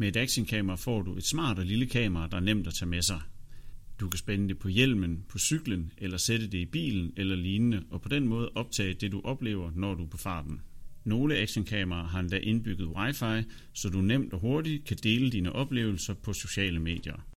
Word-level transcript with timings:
Med 0.00 0.08
et 0.08 0.16
actionkamera 0.16 0.76
får 0.76 1.02
du 1.02 1.16
et 1.16 1.24
smart 1.24 1.58
og 1.58 1.66
lille 1.66 1.86
kamera, 1.86 2.28
der 2.28 2.36
er 2.36 2.40
nemt 2.40 2.66
at 2.66 2.74
tage 2.74 2.88
med 2.88 3.02
sig. 3.02 3.20
Du 4.00 4.08
kan 4.08 4.18
spænde 4.18 4.48
det 4.48 4.58
på 4.58 4.68
hjelmen, 4.68 5.24
på 5.28 5.38
cyklen 5.38 5.92
eller 5.98 6.16
sætte 6.16 6.46
det 6.46 6.58
i 6.58 6.66
bilen 6.66 7.12
eller 7.16 7.36
lignende, 7.36 7.82
og 7.90 8.02
på 8.02 8.08
den 8.08 8.28
måde 8.28 8.50
optage 8.54 8.94
det 8.94 9.12
du 9.12 9.20
oplever, 9.24 9.70
når 9.74 9.94
du 9.94 10.04
er 10.04 10.08
på 10.08 10.16
farten. 10.16 10.60
Nogle 11.04 11.36
actionkameraer 11.36 12.06
har 12.06 12.20
endda 12.20 12.36
indbygget 12.36 12.88
wifi, 12.88 13.48
så 13.72 13.88
du 13.88 14.00
nemt 14.00 14.32
og 14.32 14.40
hurtigt 14.40 14.84
kan 14.84 14.96
dele 15.02 15.30
dine 15.30 15.52
oplevelser 15.52 16.14
på 16.14 16.32
sociale 16.32 16.80
medier. 16.80 17.26